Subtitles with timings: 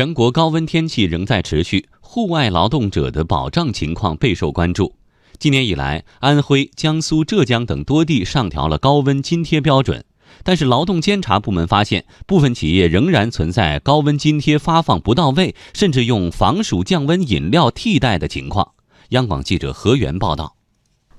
[0.00, 4.94] 全国高温天气仍在持续，户外劳动者的保障情况备受关注。
[5.38, 10.02] 今年以来，安徽、江苏、浙江等多地上调了高温津贴标准，
[10.42, 18.72] 但是劳动监察部门发现，部分企业仍然存在高温津贴发放不到位，甚至用防暑降温饮料替代的情况。
[19.10, 20.56] 央广记者何源报道。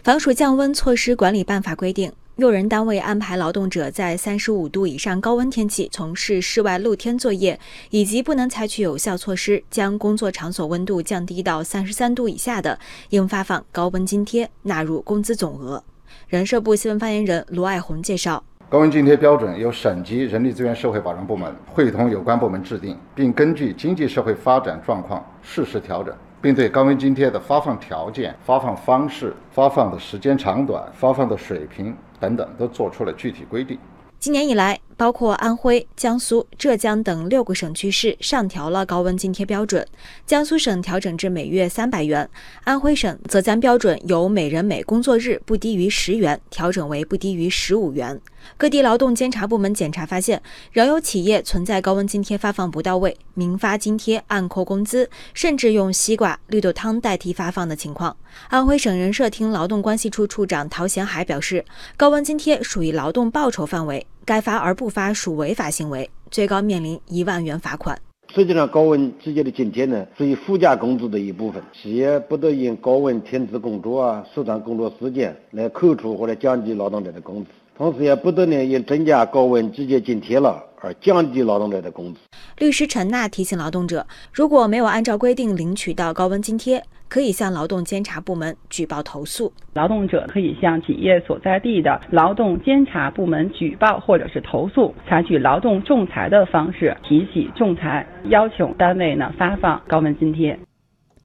[0.01, 2.11] 防暑降温措施管理办法规定，
[2.41, 7.59] 用人单位安排劳动者在三十五度以上高温天气从事室外露天作业，
[7.91, 12.79] 以及不能采取有效措施将工作场所温度降低到三十三度以下的，
[13.11, 15.83] 应发放高温津贴，纳入工资总额。
[16.29, 26.11] 人社部新闻发言人卢爱红介绍，高温津贴标准由省级人力资源社会保障部门会同有关部门制定，并根据经济社会发展状况适时调整。
[26.41, 33.77] 并对高温津贴的发放条件、发放方式、发放的时间长短、发放的水平等等，都做出了具体规定。
[34.17, 39.83] 今年以来，包括安徽、江苏、浙江等六个省区市上调了高温津贴标准。
[40.27, 42.29] 江苏省调整至每月三百元，
[42.65, 48.21] 安徽省则将标准由每人每工作日不低于十元调整为不低于十五元。
[48.57, 50.39] 各地劳动监察部门检查发现，
[50.71, 58.15] 仍有企业存在高温津贴发放不到位、明发津贴暗扣工资，甚至用西瓜、绿豆汤代替发放的情况。
[58.49, 61.65] 安徽省人社厅劳动关系处处长陶贤海表示，
[61.97, 64.05] 高温津贴属于劳动报酬范围。
[64.31, 67.99] 该发而不发属违法行为，最高面临一万元罚款。
[68.33, 82.19] 实际上，高温直接的津贴呢，属于附加工资的一部分，企业不得因高温停止工作啊、缩短工作时间来扣除或者降低劳动者的工资，同时也不得呢因增加高温直接津贴了而降低劳动者的工资。
[82.57, 89.51] 律师陈娜提醒劳动者，如果没有按照规定领取到高温津贴，可以向劳动监察部门举报投诉。
[89.73, 100.57] 劳动者可以向企业所在地的劳动监察部门举报或者是投诉，采取劳动仲裁的方式提起仲裁，要求单位呢发放高温津贴。